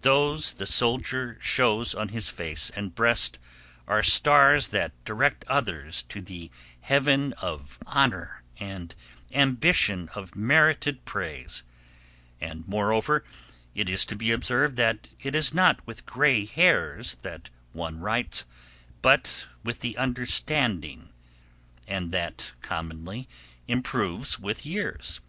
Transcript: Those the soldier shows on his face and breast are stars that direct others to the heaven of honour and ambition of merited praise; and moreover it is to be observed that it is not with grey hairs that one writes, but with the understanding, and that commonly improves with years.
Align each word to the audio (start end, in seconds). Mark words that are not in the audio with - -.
Those 0.00 0.54
the 0.54 0.66
soldier 0.66 1.38
shows 1.40 1.94
on 1.94 2.08
his 2.08 2.28
face 2.28 2.70
and 2.74 2.92
breast 2.92 3.38
are 3.86 4.02
stars 4.02 4.66
that 4.74 4.90
direct 5.04 5.44
others 5.46 6.02
to 6.08 6.20
the 6.20 6.50
heaven 6.80 7.34
of 7.34 7.78
honour 7.86 8.42
and 8.58 8.92
ambition 9.32 10.08
of 10.12 10.34
merited 10.34 11.04
praise; 11.04 11.62
and 12.40 12.66
moreover 12.66 13.22
it 13.72 13.88
is 13.88 14.04
to 14.06 14.16
be 14.16 14.32
observed 14.32 14.74
that 14.78 15.10
it 15.20 15.36
is 15.36 15.54
not 15.54 15.86
with 15.86 16.04
grey 16.04 16.46
hairs 16.46 17.14
that 17.22 17.48
one 17.72 18.00
writes, 18.00 18.44
but 19.02 19.46
with 19.62 19.82
the 19.82 19.96
understanding, 19.96 21.10
and 21.86 22.10
that 22.10 22.54
commonly 22.60 23.28
improves 23.68 24.36
with 24.40 24.66
years. 24.66 25.20